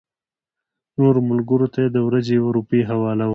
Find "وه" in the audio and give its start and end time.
3.27-3.29